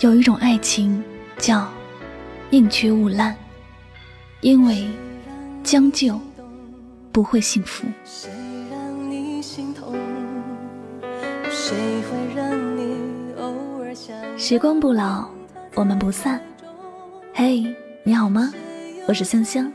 [0.00, 1.02] 有一种爱情
[1.38, 1.68] 叫
[2.50, 3.34] 宁缺毋滥，
[4.42, 4.86] 因为
[5.64, 6.20] 将就
[7.10, 7.84] 不会幸福。
[14.36, 15.28] 时光不老，
[15.74, 16.40] 我们不散。
[17.34, 17.66] 嘿，
[18.04, 18.52] 你好吗？
[19.08, 19.70] 我是香香，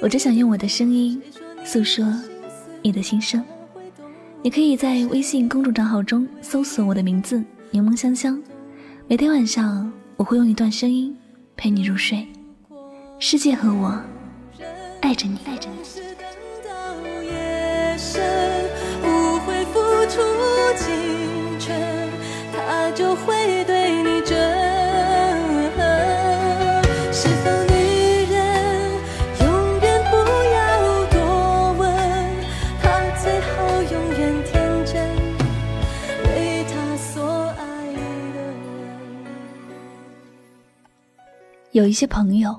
[0.00, 1.22] 我只想用我的声音
[1.64, 2.04] 诉说
[2.82, 3.40] 你的心声。
[4.42, 7.40] 你可以在微信公众账号中搜索我的名字
[7.70, 8.42] “柠檬香香”。
[9.12, 11.14] 每天晚上，我会用一段声音
[11.54, 12.26] 陪你入睡。
[13.18, 14.02] 世界和我
[15.02, 16.11] 爱着你，爱着你。
[41.72, 42.54] 有一些朋友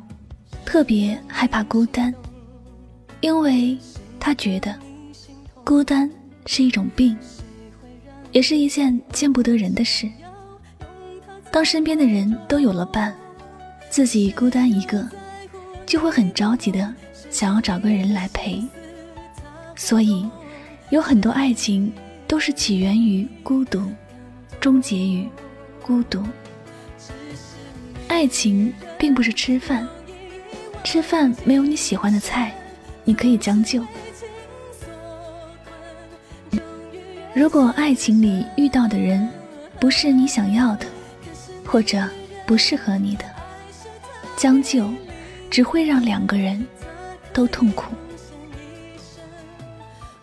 [0.65, 2.11] 特别害怕孤单，
[3.21, 3.77] 因为
[4.19, 4.75] 他觉得
[5.63, 6.09] 孤单
[6.47, 7.15] 是一种病，
[8.31, 10.09] 也是一件见不得人的事。
[11.51, 13.15] 当身边的人都有了伴，
[13.87, 15.07] 自己孤单一个，
[15.85, 16.91] 就会很着急的
[17.29, 18.63] 想要找个人来陪。
[19.75, 20.27] 所以，
[20.89, 21.93] 有很多爱情
[22.27, 23.83] 都是起源于孤独，
[24.59, 25.29] 终结于
[25.83, 26.23] 孤独。
[28.23, 29.85] 爱情并不是吃饭，
[30.81, 32.55] 吃饭没有你喜欢的菜，
[33.03, 33.85] 你可以将就。
[37.33, 39.29] 如果爱情里遇到的人
[39.77, 40.85] 不是你想要的，
[41.65, 42.09] 或者
[42.47, 43.25] 不适合你的，
[44.37, 44.89] 将就
[45.51, 46.65] 只会让两个人
[47.33, 47.93] 都痛苦。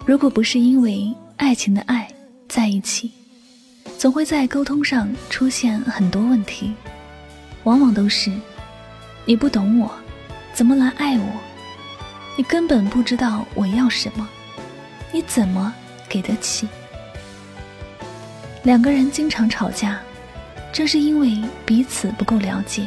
[0.06, 2.10] 如果不是因为爱情的爱
[2.48, 3.10] 在一起，
[3.98, 6.72] 总会在沟通上出现很多问题。
[7.64, 8.30] 往往都是
[9.24, 9.90] 你不懂我，
[10.54, 11.26] 怎么来爱我？
[12.36, 14.26] 你根本不知道我要什么，
[15.12, 15.72] 你怎么
[16.08, 16.66] 给得起？
[18.62, 20.00] 两个人经常吵架，
[20.72, 22.86] 正是因为彼此不够了解，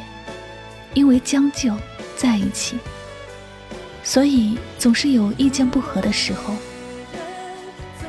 [0.94, 1.76] 因为将就
[2.18, 2.78] 在一起，
[4.04, 6.56] 所以总是有意见不合的时候。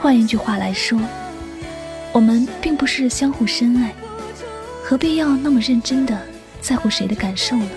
[0.00, 0.98] 换一句话来说，
[2.12, 3.94] 我们并不是相互深爱，
[4.82, 6.33] 何必要那么认真的？
[6.64, 7.68] 在乎谁的感受呢？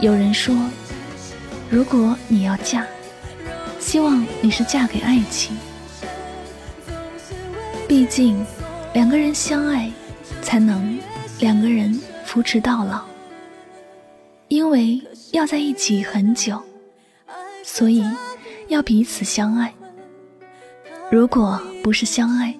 [0.00, 0.54] 有人说，
[1.70, 2.84] 如果你要嫁，
[3.80, 5.56] 希望你是嫁给爱情。
[7.88, 8.44] 毕竟，
[8.92, 9.90] 两个人相爱，
[10.42, 10.98] 才能
[11.40, 13.02] 两个人扶持到老。
[14.48, 16.62] 因为要在一起很久，
[17.64, 18.04] 所以
[18.68, 19.72] 要彼此相爱。
[21.10, 22.54] 如果不是相爱，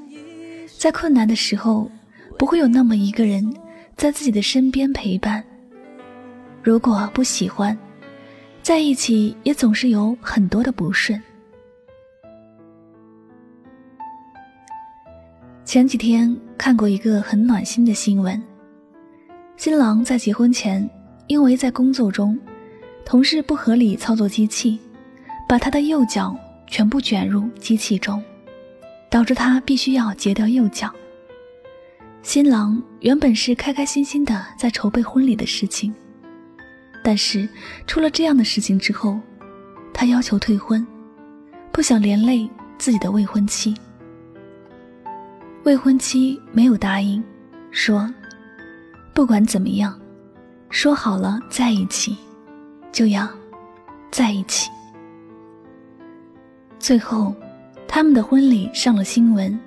[0.79, 1.91] 在困难的时候，
[2.39, 3.55] 不会有那么一个人。
[4.03, 5.41] 在自己的身边陪伴。
[6.61, 7.79] 如果不喜欢，
[8.61, 11.23] 在一起也总是有很多的不顺。
[15.65, 18.43] 前几天看过一个很暖心的新闻：
[19.57, 20.91] 新郎在结婚前，
[21.29, 22.37] 因为在工作中，
[23.05, 24.81] 同事不合理操作机器，
[25.49, 26.37] 把他的右脚
[26.67, 28.21] 全部卷入机器中，
[29.09, 30.93] 导致他必须要截掉右脚。
[32.23, 35.93] 新郎原本是开开心心的在筹备婚礼的事情，
[37.03, 37.49] 但是
[37.85, 39.19] 出了这样的事情之后，
[39.93, 40.87] 他要求退婚，
[41.73, 43.75] 不想连累自己的未婚妻。
[45.65, 47.23] 未婚妻没有答应，
[47.73, 48.09] 说
[49.13, 50.01] 不管怎么样，
[50.71, 52.17] 说好了在一起，
[52.93, 53.29] 就要
[54.13, 54.71] 在一起。
[56.79, 57.35] 最后，
[57.89, 59.59] 他们的婚礼上了新闻。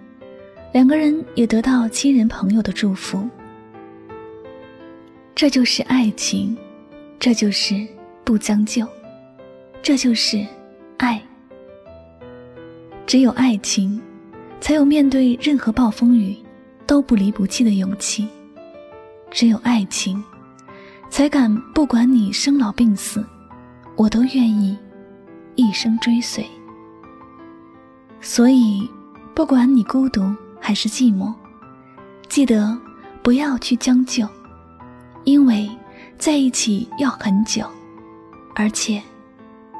[0.75, 3.29] 两个人也得到亲人朋友的祝福，
[5.33, 6.53] 这就是爱情，
[7.17, 7.87] 这就是
[8.25, 8.85] 不将就，
[9.81, 10.45] 这就是
[10.97, 11.21] 爱。
[13.07, 14.01] 只有爱情，
[14.59, 16.35] 才有面对任何暴风雨
[16.85, 18.27] 都不离不弃的勇气；
[19.31, 20.21] 只有爱情，
[21.09, 23.25] 才敢不管你生老病死，
[23.95, 24.77] 我都愿意
[25.55, 26.45] 一生追随。
[28.19, 28.85] 所以，
[29.33, 30.21] 不管你孤独。
[30.65, 31.31] 还是寂寞，
[32.27, 32.75] 记得
[33.21, 34.27] 不要去将就，
[35.23, 35.69] 因为
[36.17, 37.69] 在一起要很久，
[38.55, 38.99] 而且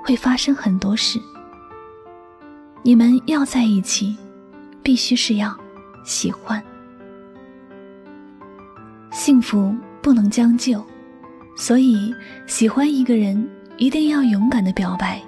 [0.03, 1.19] 会发生很多事。
[2.83, 4.15] 你们要在一起，
[4.83, 5.57] 必须是要
[6.03, 6.61] 喜欢。
[9.11, 10.85] 幸福不能将就，
[11.57, 12.13] 所以
[12.45, 15.19] 喜欢一个人一定要勇敢的表白。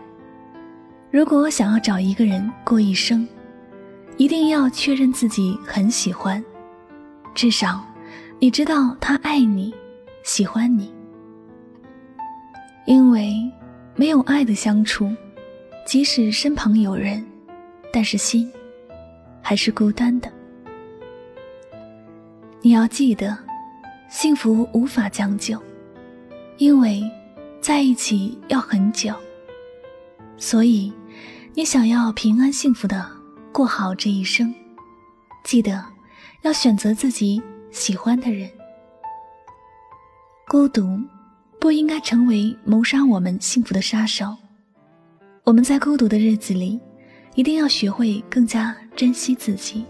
[1.10, 3.28] 如果想要找一个人过一生，
[4.18, 6.44] 一定要确认自己很喜欢，
[7.36, 7.84] 至少
[8.40, 9.74] 你知道他爱你，
[10.24, 10.92] 喜欢你。
[12.88, 13.34] 因为
[13.96, 15.14] 没有爱的相处，
[15.86, 17.24] 即使身旁有人，
[17.94, 18.52] 但是心
[19.42, 20.32] 还是孤单的。
[22.62, 23.38] 你要记得，
[24.10, 25.62] 幸福无法将就，
[26.58, 27.04] 因为
[27.62, 29.14] 在一起要很久。
[30.38, 30.92] 所以，
[31.54, 33.06] 你想要平安幸福的
[33.58, 34.54] 过好这一生，
[35.44, 35.84] 记得
[36.44, 38.48] 要选择自己喜欢的人。
[40.48, 41.02] 孤独
[41.60, 44.38] 不应该成为谋杀我们幸福的杀手。
[45.44, 46.80] 我们在孤独的日子里，
[47.34, 49.84] 一定要学会更加珍惜自己。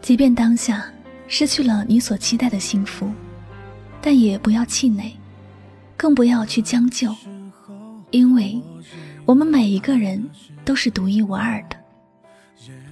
[0.00, 0.88] 即便当下
[1.26, 3.10] 失去了你所期待的幸福，
[4.00, 5.12] 但也不要气馁，
[5.96, 7.12] 更不要去将就，
[8.12, 8.62] 因为
[9.26, 10.30] 我们每一个人
[10.64, 11.79] 都是独一无二的。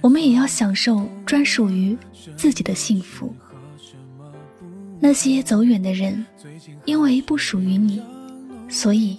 [0.01, 1.97] 我们也要享受专属于
[2.35, 3.33] 自己的幸福。
[4.99, 6.25] 那些走远的人，
[6.85, 8.01] 因为不属于你，
[8.67, 9.17] 所以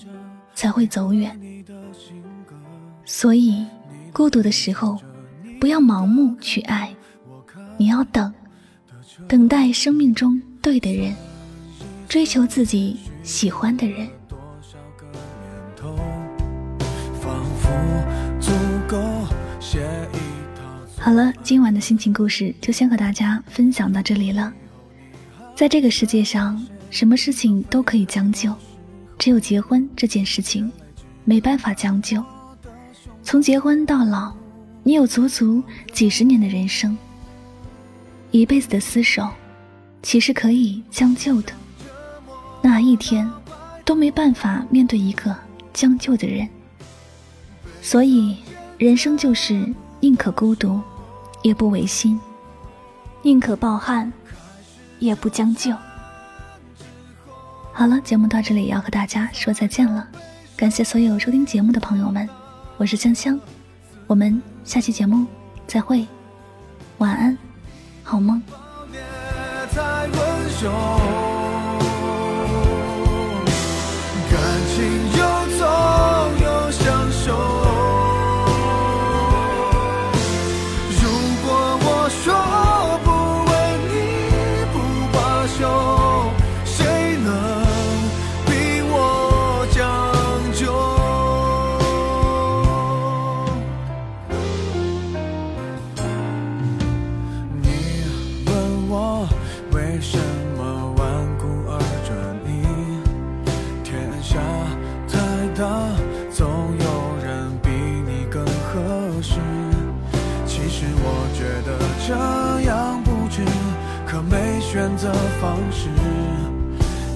[0.54, 1.38] 才会走远。
[3.04, 3.64] 所以，
[4.12, 4.98] 孤独的时候，
[5.58, 6.94] 不要盲目去爱。
[7.76, 8.32] 你要等，
[9.26, 11.14] 等待生命中对的人，
[12.08, 14.08] 追求自己喜欢的人。
[21.02, 24.52] 好了，今晚的心情故事就先和大家分享到这里了。
[25.56, 28.54] 在这个世界上，什么事情都可以将就，
[29.18, 30.70] 只有结婚这件事情
[31.24, 32.22] 没办法将就。
[33.22, 34.30] 从结婚到老，
[34.82, 36.96] 你有足足几十年的人生。
[38.30, 39.26] 一辈子的厮守，
[40.02, 41.52] 其实可以将就的。
[42.60, 43.28] 哪一天
[43.86, 45.34] 都没办法面对一个
[45.72, 46.46] 将就的人。
[47.80, 48.36] 所以，
[48.76, 49.66] 人生就是
[49.98, 50.80] 宁可孤独，
[51.42, 52.18] 也不违心；
[53.22, 54.12] 宁可抱憾，
[54.98, 55.74] 也不将就。
[57.72, 60.06] 好了，节目到这里要和大家说再见了。
[60.56, 62.28] 感谢所有收听节目的朋友们，
[62.76, 63.40] 我是香香，
[64.06, 65.26] 我们下期节目
[65.66, 66.06] 再会，
[66.98, 67.36] 晚安。
[68.02, 68.42] 好梦。
[98.92, 99.24] 我
[99.70, 100.18] 为什
[100.58, 102.10] 么顽固而专
[102.44, 102.66] 一
[103.84, 104.36] 天下
[105.06, 105.14] 太
[105.54, 105.88] 大
[106.32, 109.38] 总有人比你更合适。
[110.44, 113.44] 其实我觉得这样不值
[114.08, 115.88] 可没选择方式。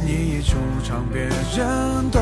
[0.06, 2.20] 你一出场别人都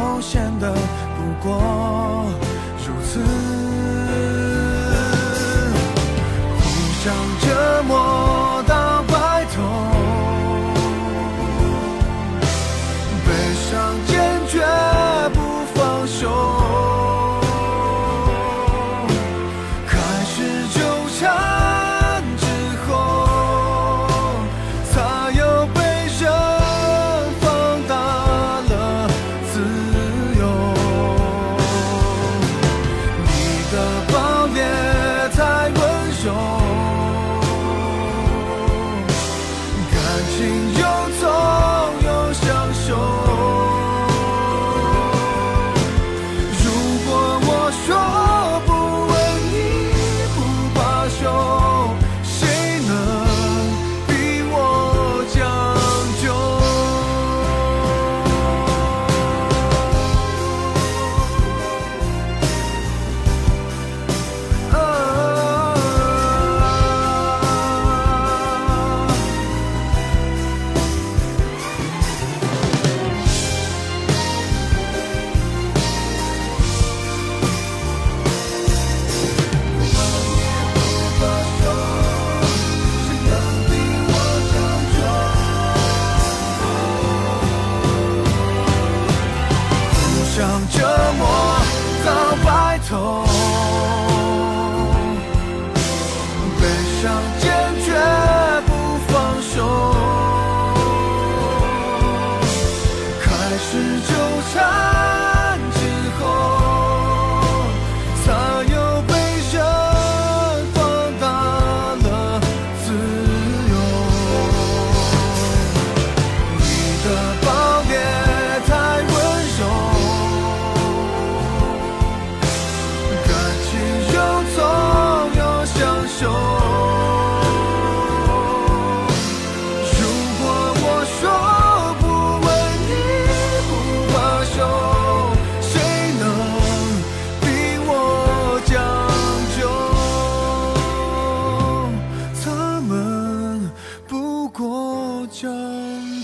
[145.32, 145.51] 将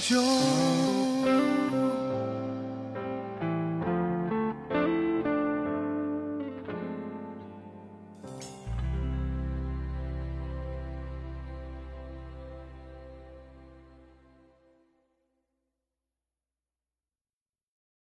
[0.00, 0.77] 就。